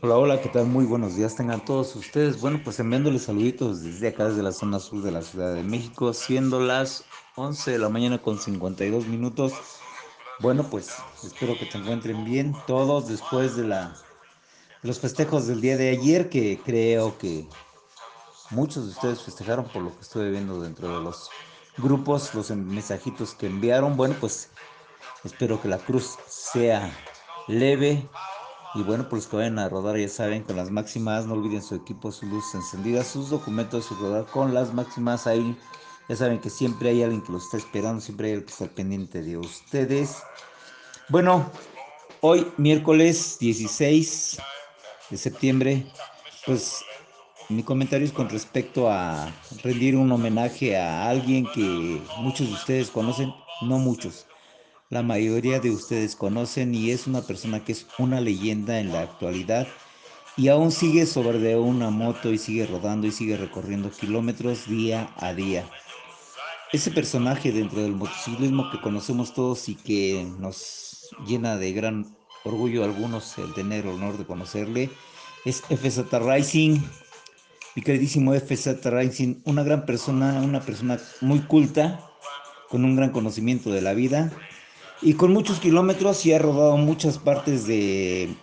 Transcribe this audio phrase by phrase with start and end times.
[0.00, 0.66] Hola, hola, ¿qué tal?
[0.66, 2.40] Muy buenos días tengan todos ustedes.
[2.40, 6.12] Bueno, pues enviándoles saluditos desde acá, desde la zona sur de la Ciudad de México,
[6.12, 7.02] siendo las
[7.34, 9.54] 11 de la mañana con 52 minutos.
[10.38, 13.92] Bueno, pues espero que se encuentren bien todos después de, la,
[14.82, 17.48] los festejos del día de ayer, que creo que
[18.50, 21.28] muchos de ustedes festejaron por lo que estuve viendo dentro de los
[21.76, 23.96] grupos, los mensajitos que enviaron.
[23.96, 24.48] Bueno, pues
[25.24, 26.88] espero que la cruz sea
[27.48, 28.08] leve
[28.74, 31.62] y bueno, pues los que vayan a rodar ya saben, con las máximas, no olviden
[31.62, 35.26] su equipo, su luz encendida, sus documentos, su rodar con las máximas.
[35.26, 35.56] Ahí
[36.08, 38.74] ya saben que siempre hay alguien que los está esperando, siempre hay alguien que está
[38.74, 40.22] pendiente de ustedes.
[41.08, 41.50] Bueno,
[42.20, 44.38] hoy miércoles 16
[45.10, 45.86] de septiembre,
[46.44, 46.84] pues
[47.48, 49.32] mi comentario es con respecto a
[49.62, 53.32] rendir un homenaje a alguien que muchos de ustedes conocen,
[53.62, 54.26] no muchos,
[54.90, 59.02] la mayoría de ustedes conocen y es una persona que es una leyenda en la
[59.02, 59.68] actualidad
[60.36, 65.34] y aún sigue sobre una moto y sigue rodando y sigue recorriendo kilómetros día a
[65.34, 65.68] día.
[66.72, 72.82] Ese personaje dentro del motociclismo que conocemos todos y que nos llena de gran orgullo
[72.82, 74.90] a algunos el tener el honor de conocerle
[75.44, 76.80] es FZ Racing.
[77.74, 82.04] Mi queridísimo FZ Racing, una gran persona, una persona muy culta,
[82.70, 84.32] con un gran conocimiento de la vida
[85.00, 88.34] y con muchos kilómetros y ha rodado muchas partes de,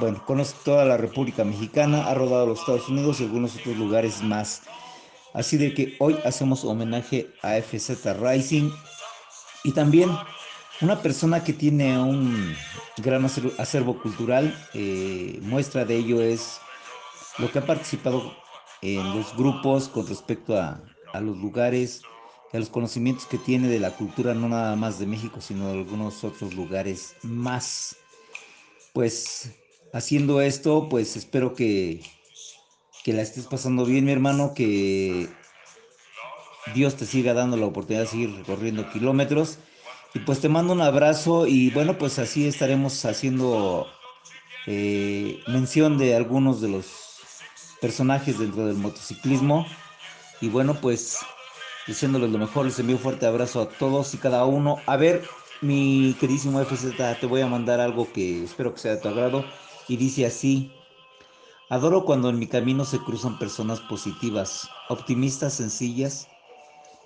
[0.00, 4.22] bueno, conoce toda la República Mexicana, ha rodado los Estados Unidos y algunos otros lugares
[4.22, 4.62] más.
[5.32, 8.70] Así de que hoy hacemos homenaje a FZ Rising
[9.64, 10.10] y también
[10.80, 12.54] una persona que tiene un
[12.98, 16.60] gran acervo cultural, eh, muestra de ello es
[17.38, 18.32] lo que ha participado
[18.82, 20.80] en los grupos con respecto a,
[21.12, 22.02] a los lugares,
[22.54, 25.72] a los conocimientos que tiene de la cultura, no nada más de México, sino de
[25.72, 27.96] algunos otros lugares más.
[28.92, 29.50] Pues
[29.92, 32.00] haciendo esto, pues espero que,
[33.02, 35.28] que la estés pasando bien, mi hermano, que
[36.74, 39.58] Dios te siga dando la oportunidad de seguir recorriendo kilómetros.
[40.14, 43.88] Y pues te mando un abrazo y bueno, pues así estaremos haciendo
[44.68, 46.86] eh, mención de algunos de los
[47.80, 49.66] personajes dentro del motociclismo.
[50.40, 51.18] Y bueno, pues
[51.86, 52.66] diciéndoles lo mejor.
[52.66, 54.80] Les envío un fuerte abrazo a todos y cada uno.
[54.86, 55.22] A ver,
[55.60, 59.44] mi queridísimo FZ, te voy a mandar algo que espero que sea de tu agrado.
[59.88, 60.72] Y dice así.
[61.70, 66.28] Adoro cuando en mi camino se cruzan personas positivas, optimistas, sencillas,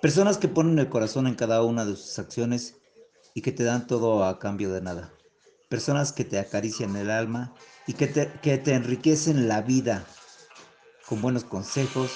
[0.01, 2.75] personas que ponen el corazón en cada una de sus acciones
[3.33, 5.13] y que te dan todo a cambio de nada.
[5.69, 7.53] Personas que te acarician el alma
[7.87, 10.05] y que te, que te enriquecen la vida
[11.07, 12.11] con buenos consejos,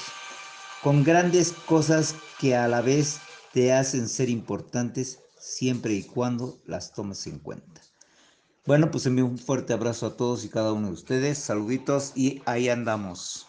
[0.83, 3.19] con grandes cosas que a la vez
[3.53, 7.81] te hacen ser importantes siempre y cuando las tomes en cuenta.
[8.66, 12.41] Bueno, pues envío un fuerte abrazo a todos y cada uno de ustedes, saluditos y
[12.45, 13.47] ahí andamos.